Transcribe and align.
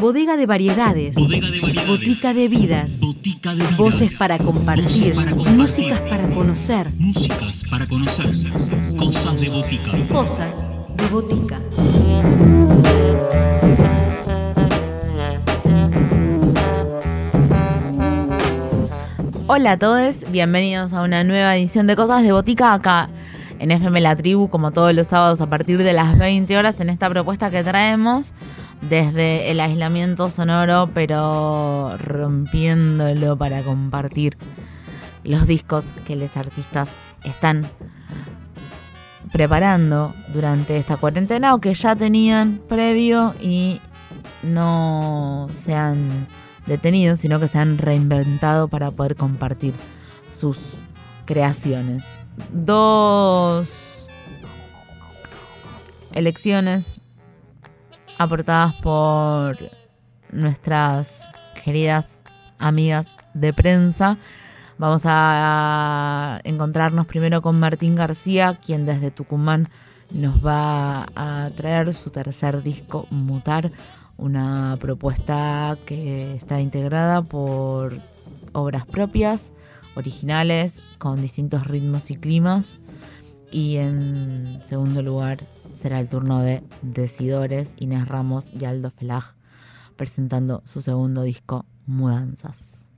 Bodega 0.00 0.36
de 0.36 0.46
variedades. 0.46 1.16
Bodega 1.16 1.50
de 1.50 1.60
variedades. 1.60 1.88
Botica 1.88 2.34
de 2.34 2.48
vidas. 2.48 3.00
Botica 3.00 3.50
de 3.50 3.62
vidas. 3.62 3.76
Voces 3.76 4.14
para 4.14 4.38
compartir. 4.38 5.14
Voces 5.14 5.14
para 5.14 5.30
compartir. 5.32 5.56
Músicas 5.56 6.00
para 6.00 6.28
conocer. 6.28 6.92
Músicas 6.98 7.62
para 7.68 7.86
conocer. 7.86 8.26
Cosas 8.96 9.40
de 9.40 9.48
botica. 9.48 9.90
Cosas 10.12 10.68
de 10.96 11.08
botica. 11.08 11.60
Hola 19.48 19.72
a 19.72 19.78
todos, 19.78 20.30
bienvenidos 20.30 20.92
a 20.92 21.02
una 21.02 21.24
nueva 21.24 21.56
edición 21.56 21.86
de 21.86 21.96
Cosas 21.96 22.22
de 22.22 22.32
Botica 22.32 22.74
acá 22.74 23.08
en 23.58 23.70
FM 23.70 24.00
La 24.00 24.16
Tribu, 24.16 24.48
como 24.48 24.70
todos 24.70 24.94
los 24.94 25.06
sábados 25.06 25.40
a 25.40 25.48
partir 25.48 25.78
de 25.82 25.92
las 25.92 26.18
20 26.18 26.56
horas 26.56 26.80
en 26.80 26.90
esta 26.90 27.08
propuesta 27.08 27.50
que 27.50 27.64
traemos 27.64 28.32
desde 28.82 29.50
el 29.50 29.60
aislamiento 29.60 30.30
sonoro, 30.30 30.90
pero 30.92 31.96
rompiéndolo 31.98 33.36
para 33.36 33.62
compartir 33.62 34.36
los 35.24 35.46
discos 35.46 35.92
que 36.06 36.16
los 36.16 36.36
artistas 36.36 36.88
están 37.24 37.66
preparando 39.32 40.14
durante 40.32 40.76
esta 40.76 40.96
cuarentena 40.96 41.54
o 41.54 41.60
que 41.60 41.74
ya 41.74 41.96
tenían 41.96 42.60
previo 42.68 43.34
y 43.40 43.80
no 44.42 45.48
se 45.52 45.74
han 45.74 46.26
detenido, 46.66 47.16
sino 47.16 47.40
que 47.40 47.48
se 47.48 47.58
han 47.58 47.78
reinventado 47.78 48.68
para 48.68 48.90
poder 48.90 49.16
compartir 49.16 49.74
sus 50.30 50.78
creaciones. 51.24 52.04
Dos 52.52 54.08
elecciones 56.12 57.00
aportadas 58.18 58.74
por 58.76 59.56
nuestras 60.30 61.22
queridas 61.64 62.18
amigas 62.58 63.06
de 63.34 63.52
prensa. 63.52 64.16
Vamos 64.78 65.02
a 65.04 66.40
encontrarnos 66.44 67.06
primero 67.06 67.40
con 67.42 67.58
Martín 67.58 67.94
García, 67.94 68.54
quien 68.54 68.84
desde 68.84 69.10
Tucumán 69.10 69.68
nos 70.10 70.44
va 70.44 71.06
a 71.16 71.50
traer 71.56 71.92
su 71.94 72.10
tercer 72.10 72.62
disco, 72.62 73.06
Mutar, 73.10 73.72
una 74.16 74.76
propuesta 74.80 75.76
que 75.84 76.34
está 76.36 76.60
integrada 76.60 77.22
por 77.22 77.98
obras 78.52 78.86
propias, 78.86 79.52
originales, 79.96 80.82
con 80.98 81.20
distintos 81.20 81.66
ritmos 81.66 82.10
y 82.10 82.16
climas. 82.16 82.80
Y 83.50 83.76
en 83.76 84.60
segundo 84.64 85.02
lugar 85.02 85.38
será 85.74 86.00
el 86.00 86.08
turno 86.08 86.40
de 86.40 86.62
Decidores, 86.82 87.74
Inés 87.78 88.06
Ramos 88.06 88.52
y 88.58 88.64
Aldo 88.64 88.90
Felag, 88.90 89.24
presentando 89.96 90.62
su 90.64 90.82
segundo 90.82 91.22
disco, 91.22 91.64
Mudanzas. 91.86 92.88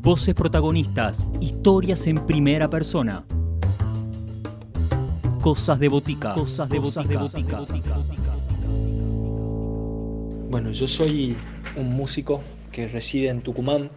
Voces 0.00 0.34
protagonistas. 0.34 1.26
Historias 1.40 2.06
en 2.06 2.26
primera 2.26 2.68
persona. 2.68 3.24
Cosas 5.40 5.78
de 5.78 5.88
botica. 5.88 6.34
Cosas 6.34 6.68
de 6.68 6.78
botica. 6.78 7.62
Bueno, 10.50 10.70
yo 10.72 10.86
soy 10.86 11.36
un 11.76 11.92
músico 11.92 12.42
que 12.72 12.88
reside 12.88 13.28
en 13.28 13.42
Tucumán. 13.42 13.90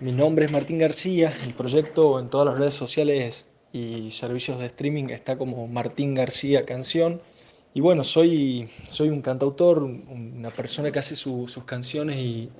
Mi 0.00 0.12
nombre 0.12 0.46
es 0.46 0.52
Martín 0.52 0.78
García. 0.78 1.32
El 1.46 1.54
proyecto 1.54 2.18
en 2.18 2.28
todas 2.28 2.46
las 2.46 2.58
redes 2.58 2.74
sociales 2.74 3.46
y 3.72 4.10
servicios 4.10 4.58
de 4.58 4.66
streaming 4.66 5.04
está 5.10 5.36
como 5.38 5.66
Martín 5.68 6.14
García 6.14 6.64
Canción. 6.64 7.20
Y 7.74 7.80
bueno, 7.80 8.04
soy, 8.04 8.68
soy 8.86 9.08
un 9.08 9.22
cantautor, 9.22 9.82
una 9.82 10.50
persona 10.50 10.90
que 10.90 10.98
hace 10.98 11.16
su- 11.16 11.48
sus 11.48 11.64
canciones 11.64 12.18
y, 12.18 12.50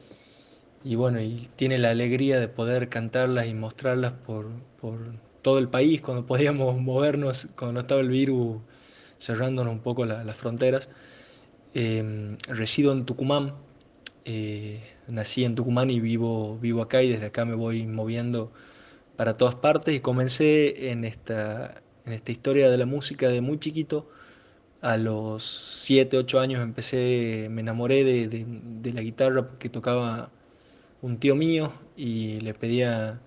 y 0.85 0.95
bueno, 0.95 1.21
y 1.21 1.49
tiene 1.57 1.79
la 1.79 1.91
alegría 1.91 2.41
de 2.41 2.49
poder 2.49 2.89
cantarlas 2.89 3.47
y 3.47 3.55
mostrarlas 3.55 4.13
por, 4.13 4.49
por 4.81 4.99
todo 5.43 5.59
el 5.59 5.69
país 5.69 6.01
cuando 6.01 6.25
podíamos 6.25 6.81
movernos, 6.81 7.49
cuando 7.57 7.81
estaba 7.81 8.01
el 8.01 8.09
virus 8.09 8.63
cerrándonos 9.21 9.73
un 9.73 9.81
poco 9.81 10.05
la- 10.07 10.25
las 10.25 10.37
fronteras. 10.37 10.89
Eh, 11.75 12.37
resido 12.49 12.93
en 12.93 13.05
Tucumán, 13.05 13.55
eh, 14.25 14.83
nací 15.09 15.45
en 15.45 15.55
Tucumán 15.55 15.91
y 15.91 16.01
vivo, 16.01 16.59
vivo 16.59 16.83
acá 16.83 17.03
y 17.03 17.11
desde 17.11 17.27
acá 17.27 17.45
me 17.45 17.55
voy 17.55 17.87
moviendo 17.87 18.53
para 19.17 19.37
todas 19.37 19.55
partes 19.57 19.95
y 19.95 20.01
comencé 20.01 20.91
en 20.91 21.05
esta, 21.05 21.83
en 22.07 22.13
esta 22.15 22.33
historia 22.33 22.71
de 22.71 22.79
la 22.79 22.87
música 22.87 23.29
de 23.29 23.41
muy 23.43 23.59
chiquito. 23.61 24.09
A 24.83 24.97
los 24.97 25.45
7, 25.85 26.17
8 26.19 26.41
años 26.41 26.63
empecé, 26.63 27.49
me 27.51 27.61
enamoré 27.63 28.05
de, 28.05 28.29
de- 28.29 28.93
la 28.93 29.01
guitarra 29.03 29.49
que 29.61 29.69
tocaba 29.69 30.31
un 31.03 31.19
tío 31.19 31.37
mío 31.37 31.73
y 31.97 32.41
le 32.41 32.55
pedía 32.55 33.21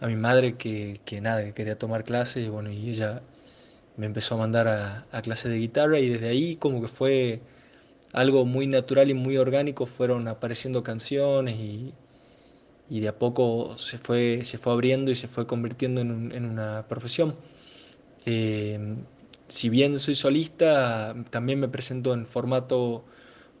a 0.00 0.06
mi 0.08 0.16
madre 0.16 0.56
que, 0.56 1.00
que 1.04 1.20
nada, 1.20 1.44
que 1.44 1.54
quería 1.54 1.78
tomar 1.78 2.04
clases 2.04 2.46
y 2.46 2.48
bueno, 2.50 2.70
y 2.70 2.90
ella 2.90 3.22
me 3.96 4.06
empezó 4.06 4.34
a 4.36 4.38
mandar 4.38 4.68
a, 4.68 5.06
a 5.12 5.22
clases 5.22 5.50
de 5.50 5.58
guitarra 5.58 5.98
y 6.00 6.08
desde 6.08 6.28
ahí 6.28 6.56
como 6.56 6.80
que 6.82 6.88
fue 6.88 7.40
algo 8.14 8.46
muy 8.46 8.66
natural 8.68 9.10
y 9.10 9.14
muy 9.14 9.36
orgánico, 9.38 9.86
fueron 9.86 10.28
apareciendo 10.28 10.82
canciones 10.82 11.56
y, 11.58 11.94
y 12.88 13.00
de 13.00 13.08
a 13.08 13.18
poco 13.18 13.78
se 13.78 13.98
fue, 13.98 14.44
se 14.44 14.58
fue 14.58 14.72
abriendo 14.72 15.10
y 15.10 15.14
se 15.14 15.28
fue 15.28 15.46
convirtiendo 15.46 16.00
en, 16.00 16.32
en 16.32 16.44
una 16.46 16.86
profesión. 16.88 17.36
Eh, 18.26 18.96
si 19.48 19.68
bien 19.68 19.98
soy 19.98 20.14
solista, 20.14 21.14
también 21.30 21.60
me 21.60 21.68
presento 21.68 22.14
en 22.14 22.26
formato 22.26 23.06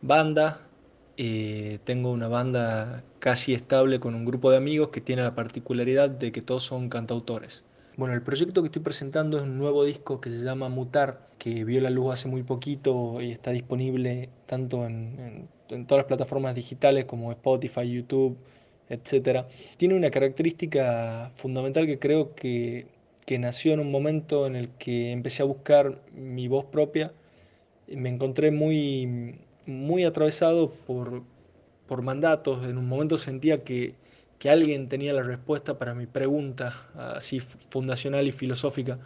banda. 0.02 0.70
Eh, 1.16 1.80
tengo 1.84 2.10
una 2.12 2.28
banda 2.28 3.04
casi 3.20 3.54
estable 3.54 4.00
con 4.00 4.14
un 4.14 4.24
grupo 4.24 4.50
de 4.50 4.56
amigos 4.58 4.90
que 4.90 5.00
tiene 5.00 5.22
la 5.22 5.34
particularidad 5.34 6.10
de 6.10 6.32
que 6.32 6.42
todos 6.42 6.64
son 6.64 6.88
cantautores. 6.88 7.64
Bueno, 7.96 8.14
el 8.14 8.22
proyecto 8.22 8.60
que 8.60 8.66
estoy 8.66 8.82
presentando 8.82 9.36
es 9.36 9.44
un 9.44 9.56
nuevo 9.56 9.84
disco 9.84 10.20
que 10.20 10.28
se 10.28 10.42
llama 10.42 10.68
Mutar, 10.68 11.28
que 11.38 11.62
vio 11.64 11.80
la 11.80 11.90
luz 11.90 12.14
hace 12.14 12.26
muy 12.26 12.42
poquito 12.42 13.20
y 13.22 13.30
está 13.30 13.52
disponible 13.52 14.30
tanto 14.46 14.84
en, 14.84 15.48
todas 15.68 15.98
las 16.00 16.06
plataformas 16.06 16.56
digitales 16.56 17.04
como 17.04 17.30
Spotify, 17.30 17.88
YouTube, 17.88 18.36
etc. 18.88 19.46
Tiene 19.76 19.94
una 19.94 20.10
característica 20.10 21.30
fundamental 21.36 21.86
que 21.86 22.00
creo 22.00 22.34
que, 22.34 22.88
nació 23.38 23.74
en 23.74 23.80
un 23.80 23.92
momento 23.92 24.46
en 24.48 24.56
el 24.56 24.70
que 24.70 25.12
empecé 25.12 25.42
a 25.42 25.46
buscar 25.46 26.00
mi 26.12 26.48
voz 26.48 26.64
propia. 26.64 27.12
Me 27.86 28.08
encontré 28.08 28.50
muy, 28.50 29.36
muy 29.66 30.04
atravesado 30.04 30.72
por, 30.86 31.22
por 31.86 32.02
mandatos. 32.02 32.64
En 32.64 32.76
un 32.78 32.88
momento 32.88 33.18
sentía 33.18 33.62
que, 33.64 33.94
que 34.44 34.50
alguien 34.50 34.90
tenía 34.90 35.14
la 35.14 35.22
respuesta 35.22 35.78
para 35.78 35.94
mi 35.94 36.04
pregunta, 36.04 36.90
así 37.16 37.40
fundacional 37.70 38.28
y 38.28 38.32
filosófica, 38.32 38.98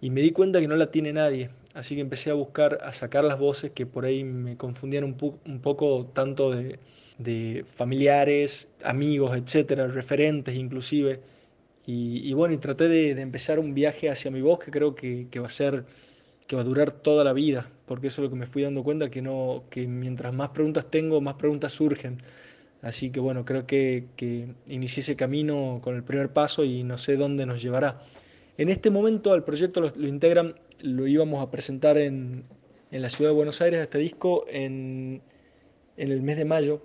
y 0.00 0.08
me 0.08 0.20
di 0.20 0.30
cuenta 0.30 0.60
que 0.60 0.68
no 0.68 0.76
la 0.76 0.92
tiene 0.92 1.12
nadie. 1.12 1.50
Así 1.74 1.96
que 1.96 2.00
empecé 2.00 2.30
a 2.30 2.34
buscar, 2.34 2.78
a 2.80 2.92
sacar 2.92 3.24
las 3.24 3.36
voces 3.36 3.72
que 3.72 3.86
por 3.86 4.04
ahí 4.04 4.22
me 4.22 4.56
confundían 4.56 5.02
un, 5.02 5.60
poco 5.60 6.12
tanto 6.14 6.52
de, 6.52 7.64
familiares, 7.74 8.72
amigos, 8.84 9.36
etcétera, 9.36 9.88
referentes 9.88 10.54
inclusive. 10.54 11.18
Y, 11.84 12.32
bueno, 12.34 12.56
traté 12.60 12.86
de, 12.86 13.16
de 13.16 13.22
empezar 13.22 13.58
un 13.58 13.74
viaje 13.74 14.10
hacia 14.10 14.30
mi 14.30 14.42
voz 14.42 14.60
que 14.60 14.70
creo 14.70 14.94
que, 14.94 15.26
que 15.28 15.40
va 15.40 15.48
a 15.48 15.50
ser, 15.50 15.86
que 16.46 16.54
va 16.54 16.62
a 16.62 16.64
durar 16.64 16.92
toda 16.92 17.24
la 17.24 17.32
vida, 17.32 17.68
porque 17.86 18.06
eso 18.06 18.22
es 18.22 18.26
lo 18.26 18.30
que 18.30 18.38
me 18.38 18.46
fui 18.46 18.62
dando 18.62 18.84
cuenta, 18.84 19.10
que, 19.10 19.22
no, 19.22 19.64
que 19.70 19.88
mientras 19.88 20.32
más 20.32 20.50
preguntas 20.50 20.88
tengo, 20.88 21.20
más 21.20 21.34
preguntas 21.34 21.72
surgen. 21.72 22.22
Así 22.84 23.10
que 23.10 23.18
bueno, 23.18 23.46
creo 23.46 23.66
que, 23.66 24.08
que 24.14 24.46
inicié 24.68 25.00
ese 25.00 25.16
camino 25.16 25.80
con 25.82 25.96
el 25.96 26.04
primer 26.04 26.34
paso 26.34 26.64
y 26.64 26.84
no 26.84 26.98
sé 26.98 27.16
dónde 27.16 27.46
nos 27.46 27.62
llevará. 27.62 28.02
En 28.58 28.68
este 28.68 28.90
momento 28.90 29.32
al 29.32 29.42
proyecto 29.42 29.80
lo, 29.80 29.88
lo 29.96 30.06
integran, 30.06 30.54
lo 30.80 31.06
íbamos 31.06 31.42
a 31.42 31.50
presentar 31.50 31.96
en, 31.96 32.44
en 32.90 33.00
la 33.00 33.08
ciudad 33.08 33.30
de 33.30 33.36
Buenos 33.36 33.62
Aires, 33.62 33.80
este 33.80 33.96
disco, 33.96 34.44
en, 34.50 35.22
en 35.96 36.12
el 36.12 36.20
mes 36.20 36.36
de 36.36 36.44
mayo. 36.44 36.82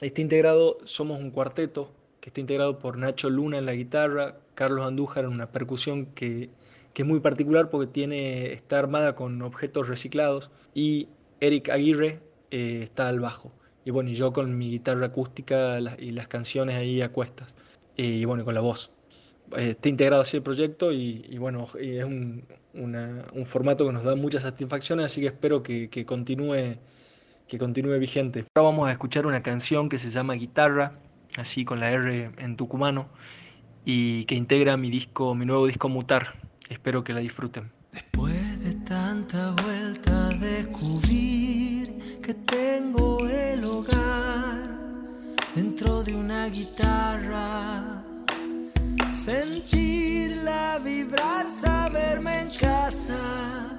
Está 0.00 0.22
integrado, 0.22 0.78
somos 0.84 1.20
un 1.20 1.30
cuarteto, 1.30 1.92
que 2.22 2.30
está 2.30 2.40
integrado 2.40 2.78
por 2.78 2.96
Nacho 2.96 3.28
Luna 3.28 3.58
en 3.58 3.66
la 3.66 3.74
guitarra, 3.74 4.38
Carlos 4.54 4.86
Andújar 4.86 5.24
en 5.24 5.30
una 5.30 5.52
percusión 5.52 6.06
que, 6.14 6.48
que 6.94 7.02
es 7.02 7.08
muy 7.08 7.20
particular 7.20 7.68
porque 7.68 7.86
tiene, 7.86 8.54
está 8.54 8.78
armada 8.78 9.14
con 9.14 9.42
objetos 9.42 9.88
reciclados, 9.88 10.50
y 10.72 11.08
Eric 11.40 11.68
Aguirre 11.68 12.20
eh, 12.50 12.80
está 12.82 13.08
al 13.08 13.20
bajo. 13.20 13.52
Y 13.88 13.90
bueno, 13.90 14.10
y 14.10 14.16
yo 14.16 14.34
con 14.34 14.58
mi 14.58 14.68
guitarra 14.68 15.06
acústica 15.06 15.80
y 15.98 16.10
las 16.10 16.28
canciones 16.28 16.76
ahí 16.76 17.00
a 17.00 17.08
cuestas. 17.08 17.54
Y 17.96 18.22
bueno, 18.26 18.44
con 18.44 18.52
la 18.52 18.60
voz. 18.60 18.90
Eh, 19.56 19.70
está 19.70 19.88
integrado 19.88 20.20
así 20.20 20.36
el 20.36 20.42
proyecto 20.42 20.92
y, 20.92 21.38
bueno, 21.38 21.66
es 21.80 22.04
un, 22.04 22.44
un 22.74 23.46
formato 23.46 23.86
que 23.86 23.94
nos 23.94 24.04
da 24.04 24.14
muchas 24.14 24.42
satisfacciones, 24.42 25.06
así 25.06 25.22
que 25.22 25.28
espero 25.28 25.62
que, 25.62 25.88
que 25.88 26.04
continúe, 26.04 26.76
que 27.46 27.58
continúe 27.58 27.98
vigente. 27.98 28.44
Ahora 28.56 28.68
vamos 28.72 28.88
a 28.90 28.92
escuchar 28.92 29.24
una 29.24 29.42
canción 29.42 29.88
que 29.88 29.96
se 29.96 30.10
llama 30.10 30.34
Guitarra, 30.34 30.98
así 31.38 31.64
con 31.64 31.80
la 31.80 31.90
R 31.90 32.32
en 32.36 32.56
tucumano, 32.58 33.08
y 33.86 34.26
que 34.26 34.34
integra 34.34 34.76
mi 34.76 34.90
disco, 34.90 35.34
mi 35.34 35.46
nuevo 35.46 35.66
disco 35.66 35.88
Mutar. 35.88 36.34
Espero 36.68 37.04
que 37.04 37.14
la 37.14 37.20
disfruten. 37.20 37.70
Después 37.90 38.62
de 38.62 38.74
tanta 38.84 39.54
dentro 45.78 46.02
de 46.02 46.14
una 46.14 46.48
guitarra. 46.48 48.02
Sentirla 49.16 50.80
vibrar, 50.82 51.46
saberme 51.50 52.40
en 52.42 52.50
casa, 52.50 53.78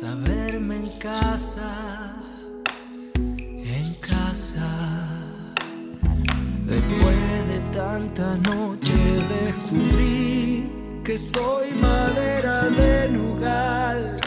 saberme 0.00 0.76
en 0.76 0.90
casa, 0.98 2.14
en 3.16 3.94
casa. 3.94 4.68
Después 6.66 7.48
de 7.48 7.60
tanta 7.72 8.36
noche 8.36 8.94
descubrí 9.28 10.70
que 11.04 11.18
soy 11.18 11.72
madera 11.80 12.62
de 12.68 13.08
nugal 13.08 14.20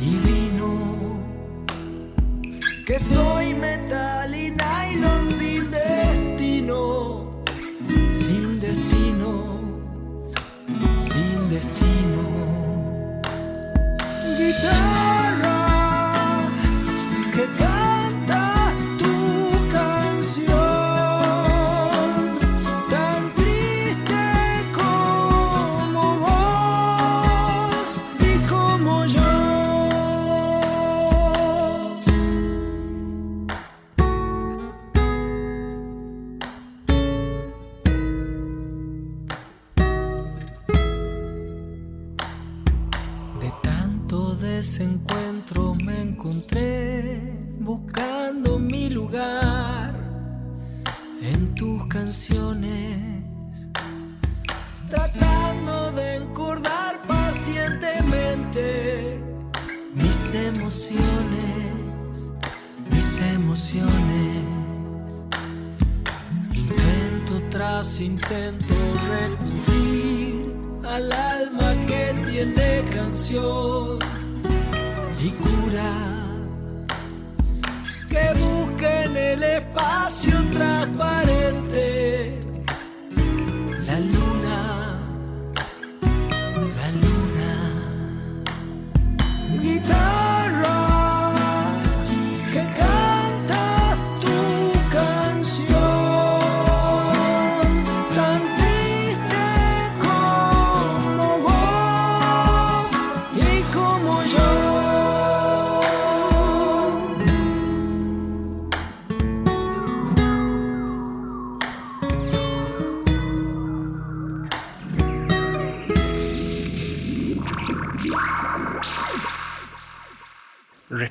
y 0.00 0.10
vino, 0.28 1.18
que 2.86 3.00
soy 3.00 3.54
metal 3.54 4.34
y 4.34 4.50
nylon 4.50 5.15
emociones, 60.44 62.26
mis 62.90 63.20
emociones. 63.20 64.44
Intento 66.52 67.42
tras 67.50 68.00
intento 68.00 68.74
recurrir 69.08 70.54
al 70.84 71.12
alma 71.12 71.74
que 71.86 72.14
tiene 72.26 72.84
canción 72.90 73.98
y 75.20 75.30
cura. 75.30 75.92
Que 78.08 78.32
busque 78.38 79.02
en 79.04 79.16
el 79.16 79.42
espacio 79.42 80.32
transparente 80.50 82.05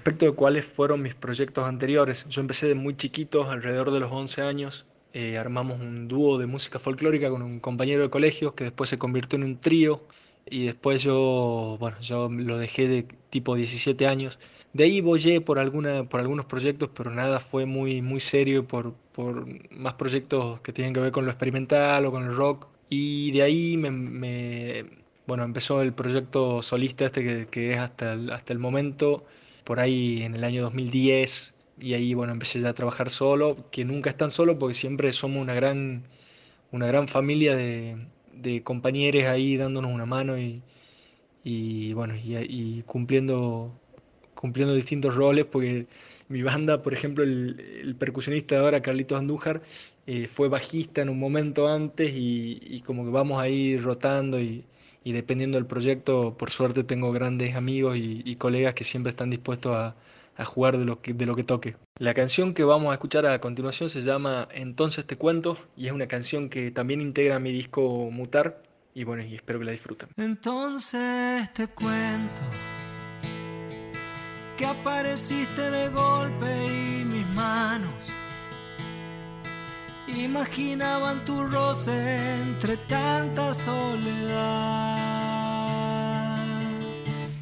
Respecto 0.06 0.26
de 0.28 0.34
cuáles 0.34 0.66
fueron 0.66 1.02
mis 1.02 1.16
proyectos 1.16 1.64
anteriores, 1.66 2.26
yo 2.30 2.40
empecé 2.42 2.68
de 2.68 2.76
muy 2.76 2.96
chiquito, 2.96 3.50
alrededor 3.50 3.90
de 3.92 4.00
los 4.00 4.12
11 4.12 4.42
años. 4.44 4.86
eh, 5.14 5.38
armamos 5.40 5.80
un 5.80 6.08
dúo 6.08 6.38
de 6.38 6.46
música 6.46 6.78
folclórica 6.78 7.30
con 7.32 7.42
un 7.42 7.60
compañero 7.60 8.04
de 8.04 8.10
colegio 8.12 8.54
que 8.54 8.66
después 8.66 8.90
se 8.90 9.00
convirtió 9.00 9.38
en 9.38 9.46
un 9.46 9.60
trío 9.60 10.04
y 10.46 10.66
después 10.68 11.02
yo, 11.02 11.78
bueno, 11.80 12.00
yo 12.02 12.30
lo 12.30 12.58
dejé 12.58 12.88
de 12.88 13.04
tipo 13.32 13.56
17 13.56 14.06
años. 14.08 14.38
De 14.74 14.84
ahí 14.84 15.02
bollé 15.02 15.42
por, 15.42 15.58
alguna, 15.58 16.04
por 16.08 16.20
algunos 16.20 16.46
proyectos, 16.46 16.90
pero 16.94 17.10
nada 17.12 17.40
fue 17.40 17.66
muy, 17.66 18.02
muy 18.04 18.20
serio 18.20 18.68
por, 18.68 18.94
por 19.14 19.48
más 19.72 19.94
proyectos 19.96 20.60
que 20.62 20.72
tienen 20.74 20.94
que 20.94 21.00
ver 21.00 21.12
con 21.12 21.26
lo 21.26 21.32
experimental 21.32 22.06
o 22.06 22.12
con 22.12 22.24
el 22.26 22.36
rock. 22.36 22.68
Y 22.90 23.32
de 23.32 23.42
ahí 23.42 23.78
me, 23.78 23.90
me- 23.92 24.86
bueno, 25.26 25.44
empezó 25.44 25.82
el 25.82 25.94
proyecto 25.94 26.62
solista 26.62 27.06
este 27.06 27.24
que, 27.24 27.48
que 27.48 27.74
es 27.74 27.80
hasta 27.80 28.14
el, 28.14 28.30
hasta 28.32 28.54
el 28.54 28.60
momento 28.60 29.26
por 29.66 29.80
ahí 29.80 30.24
en 30.24 30.36
el 30.36 30.44
año 30.46 30.64
2010 30.64 31.56
y 31.80 31.94
ahí 31.94 32.14
bueno 32.14 32.34
empecé 32.34 32.62
ya 32.62 32.70
a 32.70 32.74
trabajar 32.74 33.10
solo, 33.10 33.70
que 33.72 33.84
nunca 33.86 34.10
es 34.10 34.18
tan 34.18 34.32
solo 34.32 34.58
porque 34.60 34.76
siempre 34.76 35.12
somos 35.14 35.42
una 35.42 35.54
gran, 35.54 36.04
una 36.72 36.88
gran 36.88 37.08
familia 37.08 37.56
de, 37.56 37.98
compañeros 38.64 39.26
ahí 39.26 39.58
dándonos 39.58 39.92
una 39.92 40.06
mano 40.06 40.38
y, 40.38 41.94
bueno 41.94 42.16
y, 42.16 42.84
cumpliendo, 42.86 43.72
cumpliendo 44.36 44.76
distintos 44.76 45.16
roles 45.16 45.46
porque 45.46 45.88
mi 46.30 46.42
banda, 46.44 46.82
por 46.84 46.94
ejemplo, 46.94 47.24
el, 47.24 47.60
el 47.82 47.96
percusionista 47.96 48.56
de 48.56 48.62
ahora, 48.62 48.82
Carlitos 48.82 49.20
Andújar, 49.20 49.62
eh, 50.08 50.28
fue 50.28 50.50
bajista 50.50 51.02
en 51.02 51.10
un 51.10 51.20
momento 51.20 51.68
antes 51.68 52.12
y, 52.14 52.60
y 52.62 52.82
como 52.82 53.04
que 53.06 53.12
vamos 53.12 53.40
ahí 53.42 53.78
rotando 53.78 54.40
y, 54.40 54.66
y 55.06 55.14
dependiendo 55.14 55.60
del 55.60 55.68
proyecto, 55.68 56.36
por 56.36 56.50
suerte 56.50 56.84
tengo 56.84 57.12
grandes 57.12 57.56
amigos 57.56 57.96
y, 57.96 58.36
colegas 58.38 58.74
que 58.74 58.84
siempre 58.84 59.12
están 59.12 59.30
dispuestos 59.30 59.74
a, 59.74 59.96
jugar 60.44 60.78
de 60.78 60.84
lo 60.84 61.00
que, 61.02 61.44
toque. 61.44 61.76
La 61.98 62.14
canción 62.14 62.54
que 62.54 62.66
vamos 62.66 62.92
a 62.92 62.96
escuchar 62.96 63.26
a 63.26 63.40
continuación 63.40 63.90
se 63.90 64.02
llama 64.02 64.50
Entonces 64.52 65.06
te 65.06 65.16
cuento 65.16 65.58
y 65.78 65.88
es 65.88 65.94
una 65.94 66.08
canción 66.08 66.50
que 66.50 66.72
también 66.72 67.00
integra 67.02 67.40
mi 67.40 67.54
disco 67.54 68.10
Mutar 68.12 68.62
y 68.96 69.04
bueno, 69.04 69.22
espero 69.24 69.60
que 69.60 69.66
la 69.66 69.72
disfruten. 69.72 70.10
Entonces 70.18 71.54
te 71.54 71.68
cuento 71.68 72.42
que 74.58 74.66
apareciste 74.66 75.70
de 75.70 75.90
golpe 75.90 76.66
y 76.66 77.06
mis 77.06 77.28
manos 77.28 78.12
imaginaban 80.16 81.24
tu 81.26 81.44
roce 81.44 82.18
entre 82.42 82.78
tanta 82.78 83.54
soledad. 83.54 84.98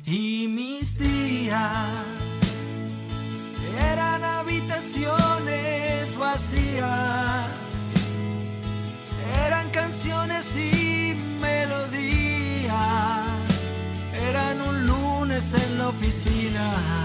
Y 0.05 0.47
mis 0.47 0.97
días 0.97 1.77
eran 3.91 4.23
habitaciones 4.23 6.17
vacías. 6.17 7.49
Eran 9.45 9.69
canciones 9.71 10.55
y 10.55 11.15
melodías, 11.41 12.73
eran 14.29 14.61
un 14.61 14.87
lunes 14.87 15.53
en 15.53 15.77
la 15.77 15.89
oficina. 15.89 17.03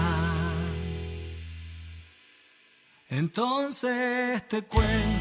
Entonces 3.11 4.47
te 4.47 4.61
cuento, 4.61 5.18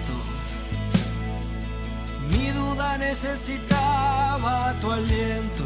necesitaba 2.96 4.74
tu 4.80 4.90
aliento 4.90 5.64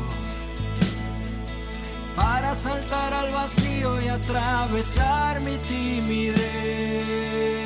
para 2.17 2.55
saltar 2.55 3.14
al 3.14 3.31
vacío 3.33 4.00
y 4.00 4.09
atravesar 4.09 5.41
mi 5.41 5.57
timidez. 5.69 7.62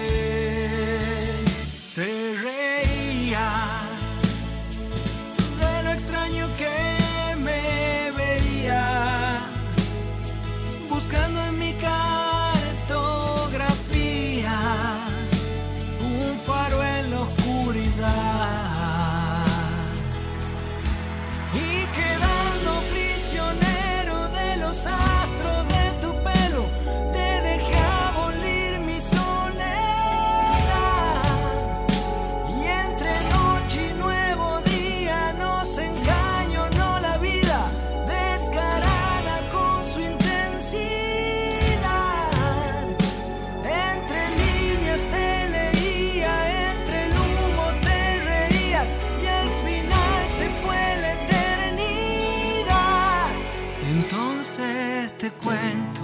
Entonces 54.37 55.17
te 55.17 55.31
cuento 55.31 56.03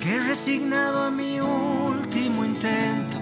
que 0.00 0.18
resignado 0.18 1.04
a 1.04 1.12
mi 1.12 1.38
último 1.38 2.44
intento 2.44 3.18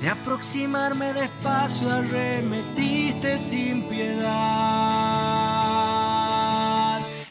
de 0.00 0.08
aproximarme 0.08 1.12
despacio 1.12 1.88
arremetiste 1.88 3.38
sin 3.38 3.84
piedad. 3.84 4.26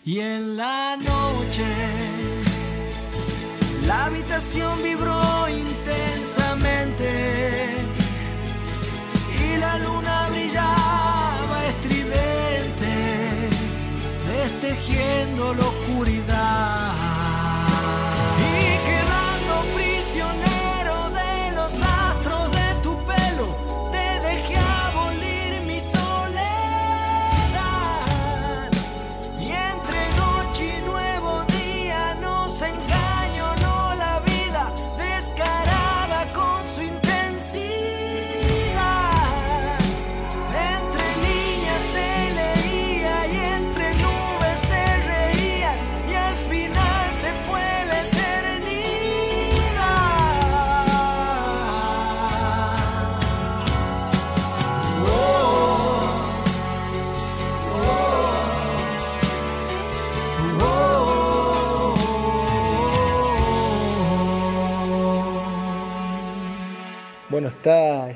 Y 0.05 0.21
en 0.21 0.55
la 0.55 0.95
noche 0.95 1.65
la 3.85 4.05
habitación 4.05 4.81
vibró 4.81 5.49
intensamente 5.49 7.67
y 9.43 9.57
la 9.57 9.77
luna 9.79 10.29
brillaba 10.29 10.84
destejiendo 14.95 15.53
la 15.53 15.74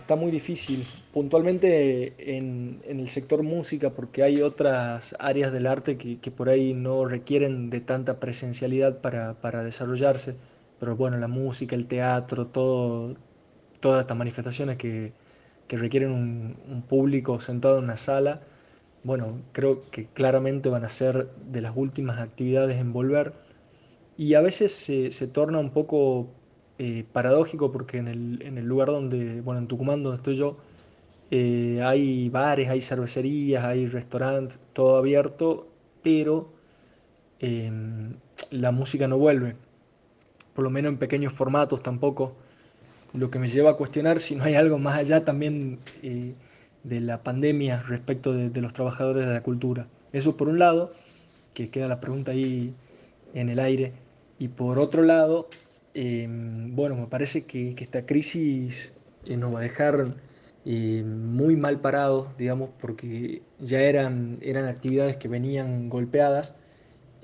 está, 0.10 0.16
muy 0.20 0.32
difícil, 0.32 0.84
puntualmente 1.14 2.16
en, 2.36 2.82
el 2.84 3.08
sector 3.10 3.44
música, 3.44 3.92
porque 3.92 4.24
hay 4.24 4.42
otras 4.42 5.16
áreas 5.20 5.52
del 5.52 5.68
arte 5.68 5.98
que, 6.00 6.32
por 6.32 6.50
ahí 6.50 6.74
no 6.74 7.06
requieren 7.06 7.70
de 7.70 7.80
tanta 7.80 8.20
presencialidad 8.20 9.02
para, 9.02 9.64
desarrollarse, 9.64 10.36
pero 10.80 10.96
bueno, 10.96 11.18
la 11.20 11.28
música, 11.28 11.76
el 11.76 11.86
teatro, 11.86 12.48
todo, 12.48 13.18
todas 13.82 14.02
estas 14.02 14.18
manifestaciones 14.18 14.78
que, 14.78 15.14
requieren 15.70 16.12
un, 16.12 16.82
público 16.90 17.40
sentado 17.40 17.78
en 17.78 17.84
una 17.84 17.98
sala, 17.98 18.42
bueno, 19.04 19.40
creo 19.52 19.84
que 19.92 20.08
claramente 20.08 20.70
van 20.70 20.86
a 20.86 20.90
ser 20.90 21.30
de 21.52 21.62
las 21.62 21.74
últimas 21.76 22.18
actividades 22.20 22.78
en 22.78 22.94
volver. 22.94 23.34
Y 24.18 24.34
a 24.34 24.42
veces 24.42 24.74
se, 24.74 25.12
se 25.12 25.28
torna 25.28 25.60
un 25.60 25.70
poco 25.70 26.30
eh, 26.82 27.04
paradójico 27.12 27.74
porque 27.74 27.98
en 27.98 28.08
el, 28.08 28.42
en 28.42 28.58
el, 28.58 28.66
lugar 28.66 28.88
donde, 28.88 29.42
bueno, 29.42 29.60
en 29.60 29.68
Tucumán, 29.68 30.02
donde 30.02 30.16
estoy 30.16 30.36
yo, 30.36 30.58
eh, 31.30 31.82
hay 31.84 32.30
bares, 32.30 32.70
hay 32.70 32.80
cervecerías, 32.80 33.66
hay 33.66 33.88
restaurantes, 33.88 34.62
todo 34.72 34.96
abierto, 34.96 35.68
pero 36.02 36.54
em, 37.40 38.16
la 38.52 38.72
música 38.72 39.10
no 39.10 39.18
vuelve, 39.18 39.58
por 40.54 40.64
lo 40.64 40.70
menos 40.70 40.94
en 40.94 41.00
pequeños 41.00 41.34
formatos 41.34 41.84
tampoco, 41.84 42.34
lo 43.14 43.30
que 43.30 43.40
me 43.40 43.50
lleva 43.50 43.72
a 43.72 43.74
cuestionar 43.76 44.22
si 44.22 44.36
no 44.36 44.46
hay 44.46 44.56
algo 44.56 44.78
más 44.78 44.98
allá 44.98 45.26
también 45.26 45.80
eh, 46.02 46.34
de 46.86 47.02
la 47.02 47.24
pandemia 47.24 47.82
respecto 47.84 48.32
de, 48.32 48.50
de 48.50 48.62
los 48.62 48.72
trabajadores 48.72 49.28
de 49.28 49.34
la 49.34 49.44
cultura. 49.44 49.88
Eso 50.14 50.38
por 50.38 50.48
un 50.48 50.60
lado, 50.60 50.94
que 51.54 51.70
queda 51.70 51.90
la 51.90 52.00
pregunta 52.00 52.32
ahí 52.32 52.74
en 53.34 53.50
el 53.50 53.60
aire, 53.60 53.92
y 54.40 54.48
por 54.48 54.80
otro 54.80 55.04
lado, 55.04 55.50
Em, 55.94 56.76
bueno, 56.76 56.96
me 56.96 57.08
parece 57.08 57.46
que, 57.46 57.76
esta 57.80 58.06
crisis 58.06 58.96
eh, 59.26 59.38
nos 59.38 59.54
va 59.54 59.60
a 59.60 59.64
dejar 59.64 60.16
eh, 60.66 61.04
muy 61.04 61.56
mal 61.56 61.80
parados, 61.82 62.28
digamos, 62.38 62.70
porque 62.80 63.42
ya 63.60 63.82
eran, 63.82 64.38
eran 64.42 64.66
actividades 64.66 65.18
que 65.18 65.28
venían 65.28 65.90
golpeadas. 65.90 66.56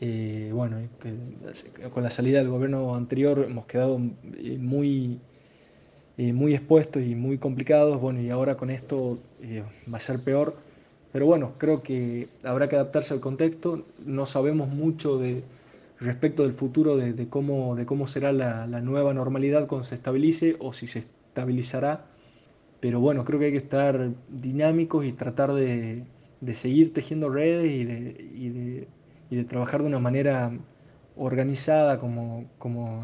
Eh, 0.01 0.51
bueno, 0.53 0.77
con 1.93 2.03
la 2.03 2.09
salida 2.09 2.39
del 2.39 2.49
gobierno 2.49 2.95
anterior 2.95 3.45
hemos 3.47 3.65
quedado 3.65 3.97
muy, 3.97 5.19
muy 6.17 6.53
expuestos 6.55 7.03
y 7.03 7.15
muy 7.15 7.37
complicados. 7.37 8.01
Bueno, 8.01 8.21
y 8.21 8.29
ahora 8.29 8.57
con 8.57 8.69
esto 8.69 9.19
va 9.91 9.97
a 9.97 10.01
ser 10.01 10.23
peor. 10.23 10.55
Pero 11.13 11.27
bueno, 11.27 11.53
creo 11.57 11.81
que 11.81 12.27
habrá 12.43 12.67
que 12.67 12.75
adaptarse 12.75 13.13
al 13.13 13.21
contexto. 13.21 13.85
No 14.05 14.25
sabemos 14.25 14.67
mucho 14.67 15.17
de, 15.17 15.43
respecto 15.99 16.43
del 16.43 16.53
futuro 16.53 16.97
de, 16.97 17.29
cómo, 17.29 17.75
de 17.75 17.85
cómo 17.85 18.07
será 18.07 18.31
la, 18.31 18.65
nueva 18.81 19.13
normalidad 19.13 19.67
cuando 19.67 19.85
se 19.85 19.95
estabilice 19.95 20.55
o 20.59 20.73
si 20.73 20.87
se 20.87 20.99
estabilizará. 20.99 22.05
Pero 22.79 22.99
bueno, 22.99 23.25
creo 23.25 23.39
que 23.39 23.45
hay 23.45 23.51
que 23.51 23.57
estar 23.57 24.11
dinámicos 24.29 25.05
y 25.05 25.13
tratar 25.13 25.53
de, 25.53 26.03
seguir 26.53 26.93
tejiendo 26.93 27.29
redes 27.29 27.71
y 27.71 27.85
de, 27.85 28.87
y 29.29 29.35
de, 29.35 29.43
trabajar 29.45 29.81
de 29.81 29.87
una 29.87 29.99
manera 29.99 30.51
organizada, 31.15 31.99
como, 31.99 32.45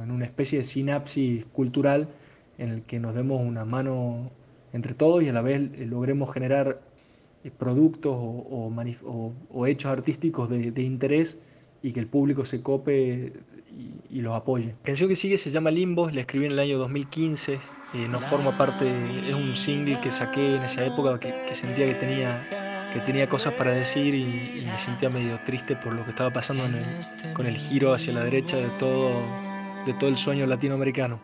en 0.04 0.12
una 0.12 0.26
especie 0.26 0.60
de 0.60 0.64
sinapsis 0.66 1.46
cultural 1.46 2.10
en 2.58 2.70
el 2.70 2.82
que 2.84 3.00
nos 3.00 3.16
demos 3.16 3.42
una 3.42 3.66
mano 3.66 4.32
entre 4.74 4.94
todos 4.94 5.24
y 5.24 5.30
a 5.30 5.34
la 5.34 5.42
vez 5.42 5.62
logremos 5.80 6.32
generar 6.32 6.82
eh, 7.44 7.52
productos 7.58 8.16
o 8.16 9.68
hechos 9.68 9.92
artísticos 9.92 10.50
de 10.50 10.82
interés 10.82 11.42
y 11.84 11.92
que 11.92 12.00
el 12.00 12.08
público 12.08 12.46
se 12.46 12.62
cope 12.62 13.34
y, 14.10 14.22
los 14.22 14.36
apoye. 14.36 14.68
La 14.68 14.84
canción 14.84 15.10
que 15.10 15.16
sigue 15.16 15.38
se 15.38 15.50
llama 15.50 15.72
Limbo, 15.72 16.10
la 16.10 16.22
escribí 16.22 16.46
en 16.46 16.52
el 16.52 16.60
año 16.60 16.78
2015, 16.78 17.54
eh, 17.54 17.60
no 18.10 18.20
forma 18.20 18.58
parte, 18.58 18.90
es 19.28 19.34
un 19.34 19.56
single 19.56 20.00
que 20.02 20.12
saqué 20.12 20.56
en 20.58 20.64
esa 20.64 20.86
época 20.86 21.20
que, 21.20 21.56
sentía 21.56 21.88
que 21.88 21.96
tenía, 21.96 22.90
que 22.94 23.00
tenía 23.00 23.28
cosas 23.28 23.54
para 23.54 23.72
decir 23.72 24.14
y, 24.14 24.66
me 24.66 24.78
sentía 24.78 25.10
medio 25.10 25.40
triste 25.46 25.76
por 25.76 25.94
lo 25.94 26.04
que 26.04 26.12
estaba 26.12 26.32
pasando 26.32 26.64
con 27.34 27.46
el 27.46 27.58
giro 27.58 27.94
hacia 27.94 28.14
la 28.14 28.24
derecha 28.24 28.58
de 28.58 28.70
todo, 28.72 29.24
de 29.86 29.94
todo 29.94 30.10
el 30.10 30.18
sueño 30.18 30.46
latinoamericano. 30.46 31.20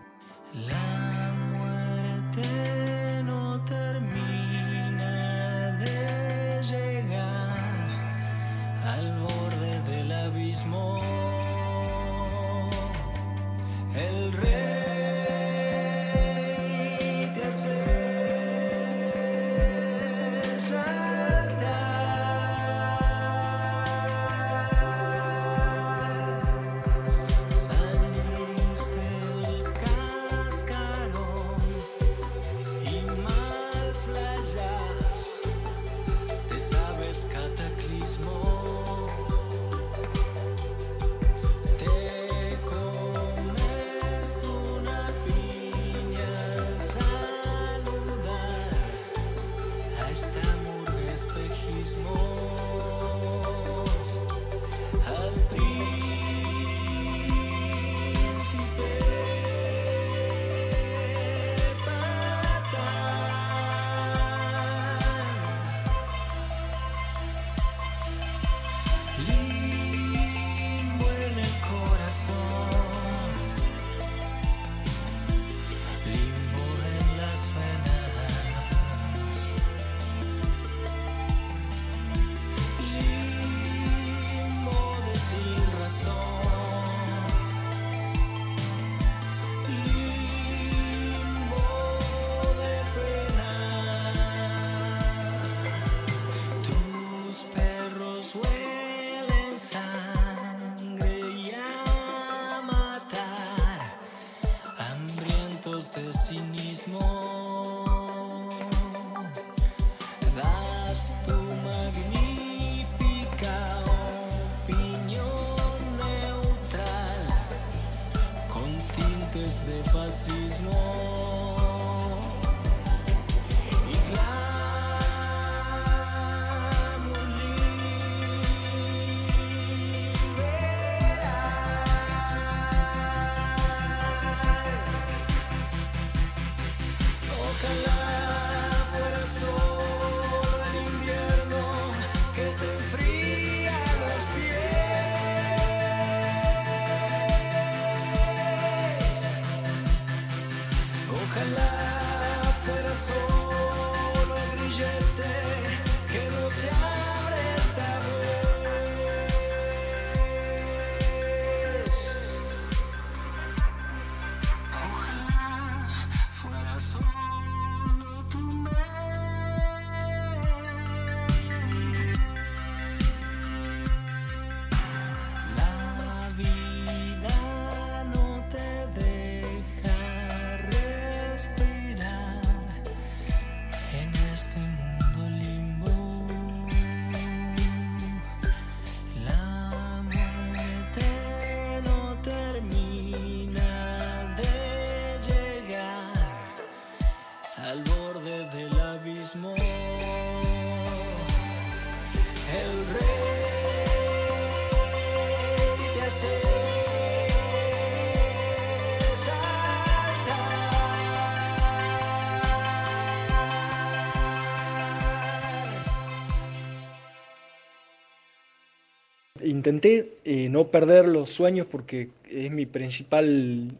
Intenté 219.43 220.19
eh, 220.25 220.49
no 220.49 220.69
perder 220.71 221.07
los 221.07 221.29
sueños 221.31 221.67
porque 221.69 222.09
es 222.29 222.51
mi 222.51 222.65
principal 222.65 223.77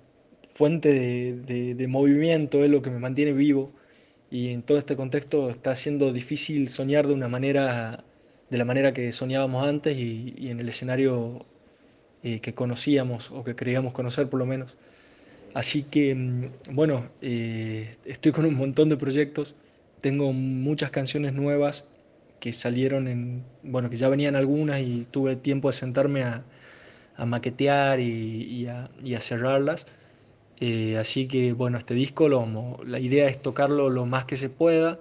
fuente 0.54 0.89
de, 0.89 1.34
de- 1.46 1.76
de 1.76 1.88
movimiento, 1.88 2.63
es 2.63 2.70
lo 2.70 2.82
que 2.82 2.89
me 2.89 3.00
mantiene 3.00 3.34
vivo. 3.34 3.72
Y 4.32 4.50
en 4.50 4.63
todo 4.63 4.78
este 4.80 4.96
contexto 4.98 5.50
está 5.50 5.76
siendo 5.76 6.12
difícil 6.13 6.70
soñar 6.70 7.08
de 7.08 7.13
una 7.13 7.28
manera, 7.30 8.04
de 8.50 8.58
la 8.58 8.65
manera 8.65 8.93
que 8.93 9.12
soñábamos 9.12 9.65
antes 9.67 9.98
y, 9.98 10.36
en 10.50 10.60
el 10.60 10.70
escenario 10.70 11.46
eh, 12.24 12.39
que 12.39 12.54
conocíamos 12.54 13.32
o 13.32 13.43
que 13.43 13.56
creíamos 13.56 13.93
conocer 13.93 14.30
por 14.30 14.39
lo 14.39 14.46
menos. 14.46 14.78
Así 15.54 15.84
que, 15.84 16.15
mm, 16.15 16.76
bueno, 16.76 17.10
eh, 17.22 17.98
estoy 18.06 18.32
con 18.32 18.46
un 18.46 18.56
montón 18.56 18.89
de 18.89 18.98
proyectos, 18.98 19.56
tengo 20.02 20.34
muchas 20.34 20.91
canciones 20.91 21.34
nuevas 21.34 21.86
que 22.39 22.54
salieron 22.54 23.08
en, 23.08 23.43
bueno, 23.63 23.89
que 23.89 23.95
ya 23.95 24.10
venían 24.10 24.36
algunas 24.36 24.82
y 24.82 25.06
tuve 25.10 25.36
tiempo 25.36 25.69
de 25.69 25.73
sentarme 25.73 26.23
a, 26.23 26.43
a 27.15 27.26
maquetear 27.26 28.00
y, 28.00 28.43
y 28.43 28.67
a, 28.67 28.89
y 29.04 29.15
a 29.15 29.21
cerrarlas. 29.21 29.88
Eh, 30.60 30.97
así 30.97 31.28
que, 31.28 31.54
bueno, 31.54 31.78
este 31.78 31.93
disco, 31.93 32.30
lo, 32.30 32.80
la 32.86 33.00
idea 33.00 33.28
es 33.28 33.41
tocarlo 33.41 33.89
lo 33.89 34.06
más 34.06 34.26
que 34.26 34.38
se 34.38 34.50
pueda. 34.50 35.00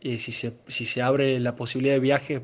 Eh, 0.00 0.18
si 0.18 0.32
se, 0.32 0.52
si 0.68 0.86
se 0.86 1.02
abre 1.02 1.38
la 1.40 1.56
posibilidad 1.56 1.94
de 1.94 2.00
viajes, 2.00 2.40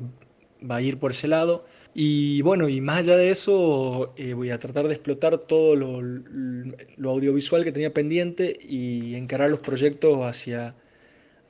va 0.69 0.77
a 0.77 0.81
ir 0.81 0.97
por 0.97 1.11
ese 1.11 1.27
lado. 1.27 1.65
Y 1.93 2.41
bueno, 2.41 2.69
y 2.69 2.81
más 2.81 2.99
allá 2.99 3.17
de 3.17 3.31
eso, 3.31 4.13
eh, 4.17 4.33
voy 4.33 4.49
a 4.51 4.57
tratar 4.57 4.87
de 4.87 4.93
explotar 4.95 5.37
todo 5.37 5.75
lo, 5.75 6.01
lo 6.01 7.11
audiovisual 7.11 7.63
que 7.63 7.71
tenía 7.71 7.93
pendiente 7.93 8.57
y 8.61 9.15
encarar 9.15 9.49
los 9.49 9.59
proyectos 9.59 10.21
hacia, 10.23 10.75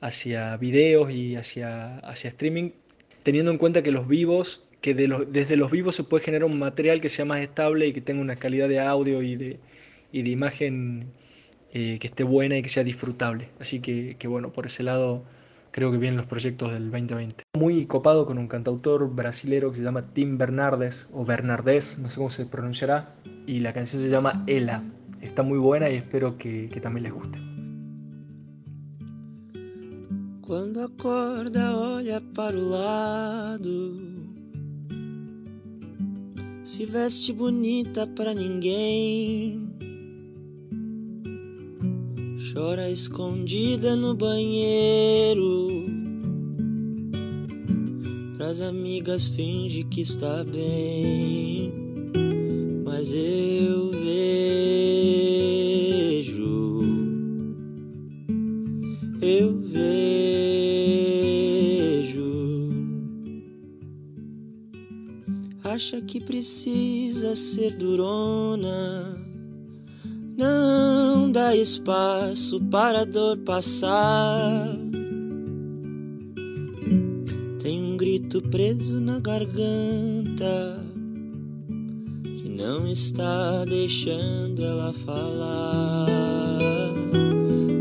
hacia 0.00 0.56
videos 0.56 1.10
y 1.12 1.36
hacia, 1.36 1.98
hacia 2.00 2.28
streaming, 2.28 2.70
teniendo 3.24 3.50
en 3.50 3.58
cuenta 3.58 3.82
que 3.82 3.90
los 3.90 4.06
vivos, 4.06 4.62
que 4.80 4.94
desde 4.94 5.56
los 5.56 5.72
vivos 5.72 5.96
se 5.96 6.04
puede 6.04 6.24
generar 6.24 6.44
un 6.44 6.58
material 6.58 7.00
que 7.00 7.08
sea 7.08 7.24
más 7.24 7.40
estable 7.40 7.88
y 7.88 7.92
que 7.92 8.00
tenga 8.00 8.20
una 8.20 8.36
calidad 8.36 8.68
de 8.68 8.78
audio 8.78 9.22
y 9.22 9.34
de, 9.34 9.58
y 10.12 10.22
de 10.22 10.30
imagen 10.30 11.06
eh, 11.72 11.98
que 12.00 12.06
esté 12.06 12.22
buena 12.22 12.56
y 12.58 12.62
que 12.62 12.68
sea 12.68 12.84
disfrutable. 12.84 13.48
Así 13.58 13.80
que, 13.80 14.16
que 14.18 14.28
bueno, 14.28 14.52
por 14.52 14.66
ese 14.66 14.82
lado 14.82 15.24
creo 15.70 15.90
que 15.90 15.98
vienen 15.98 16.18
los 16.18 16.26
proyectos 16.26 16.72
del 16.72 16.90
2020. 16.90 17.42
Muy 17.58 17.86
copado 17.86 18.26
con 18.26 18.38
un 18.38 18.46
cantautor 18.46 19.12
brasilero 19.12 19.70
que 19.70 19.78
se 19.78 19.82
llama 19.82 20.12
Tim 20.12 20.38
Bernardes 20.38 21.08
o 21.12 21.24
Bernardés, 21.24 21.98
no 21.98 22.10
sé 22.10 22.16
cómo 22.16 22.30
se 22.30 22.46
pronunciará, 22.46 23.14
y 23.46 23.60
la 23.60 23.72
canción 23.72 24.02
se 24.02 24.08
llama 24.10 24.44
Ela. 24.46 24.84
Está 25.22 25.42
muy 25.42 25.58
buena 25.58 25.88
y 25.90 25.96
espero 25.96 26.36
que, 26.36 26.68
que 26.70 26.80
también 26.80 27.04
les 27.04 27.12
guste. 27.12 27.53
Quando 30.46 30.80
acorda, 30.80 31.74
olha 31.74 32.20
para 32.20 32.54
o 32.54 32.68
lado. 32.68 33.96
Se 36.62 36.84
veste 36.84 37.32
bonita 37.32 38.06
pra 38.06 38.34
ninguém. 38.34 39.66
Chora 42.52 42.90
escondida 42.90 43.96
no 43.96 44.14
banheiro. 44.14 45.86
Pras 48.36 48.60
amigas 48.60 49.28
finge 49.28 49.82
que 49.84 50.02
está 50.02 50.44
bem. 50.44 51.72
Mas 52.84 53.14
eu 53.14 53.90
vejo. 53.92 54.93
Acha 65.84 66.00
que 66.00 66.18
precisa 66.18 67.36
ser 67.36 67.76
durona. 67.76 69.18
Não 70.34 71.30
dá 71.30 71.54
espaço 71.54 72.58
para 72.70 73.02
a 73.02 73.04
dor 73.04 73.36
passar. 73.44 74.78
Tem 77.60 77.82
um 77.82 77.98
grito 77.98 78.40
preso 78.40 78.98
na 78.98 79.20
garganta 79.20 80.82
que 82.34 82.48
não 82.48 82.86
está 82.88 83.66
deixando 83.66 84.64
ela 84.64 84.94
falar. 85.04 86.08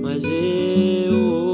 Mas 0.01 0.25
eu 0.25 1.52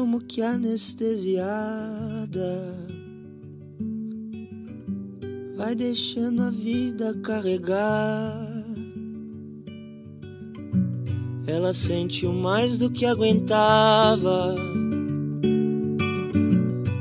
como 0.00 0.18
que 0.18 0.40
anestesiada. 0.40 1.44
Vai 5.58 5.74
deixando 5.74 6.40
a 6.40 6.48
vida 6.48 7.12
carregar. 7.22 8.64
Ela 11.46 11.74
sentiu 11.74 12.32
mais 12.32 12.78
do 12.78 12.90
que 12.90 13.04
aguentava. 13.04 14.54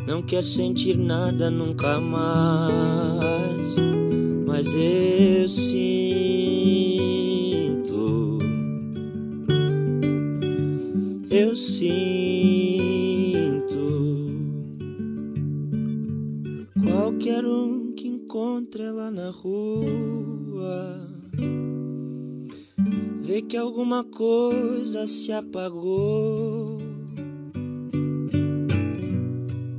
Não 0.06 0.22
quer 0.22 0.44
sentir 0.44 0.98
nada 0.98 1.50
nunca 1.50 2.02
mais. 2.02 3.78
Mas 4.46 4.68
eu 4.74 5.48
sinto. 5.48 5.89
Vê 23.30 23.44
que 23.44 23.56
alguma 23.56 24.04
coisa 24.04 25.06
se 25.06 25.32
apagou. 25.32 26.80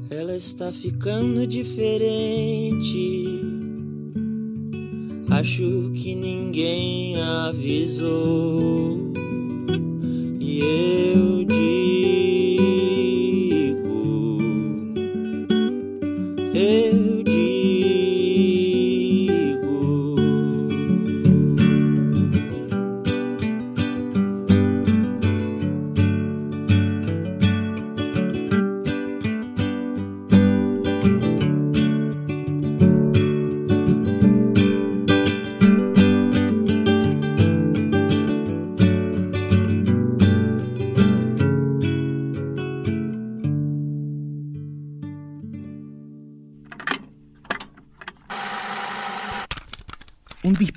Ela 0.09 0.37
está 0.37 0.73
ficando 0.73 1.45
diferente. 1.49 3.27
Acho 5.29 5.91
que 5.97 6.15
ninguém 6.15 7.21
avisou. 7.21 9.13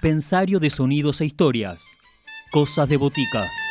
Dispensario 0.04 0.60
de 0.60 0.70
sonidos 0.70 1.22
e 1.22 1.26
historias. 1.26 1.82
Cosas 2.52 2.89
de 2.89 2.98
botica. 2.98 3.62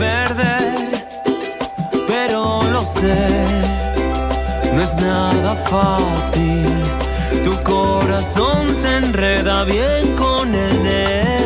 perder, 0.00 0.88
pero 2.08 2.62
lo 2.72 2.80
sé, 2.80 3.28
no 4.74 4.80
es 4.82 4.94
nada 4.94 5.54
fácil. 5.72 6.64
Tu 7.44 7.54
corazón 7.62 8.74
se 8.74 8.96
enreda 8.96 9.64
bien 9.64 10.16
con 10.16 10.54
el 10.54 10.82
de 10.82 11.39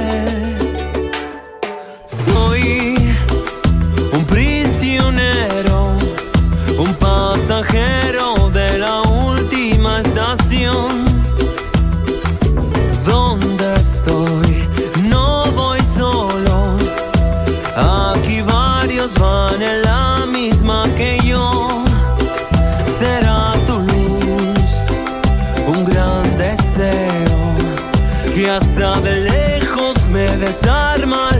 ve 30.44 30.52
sarmal 30.52 31.33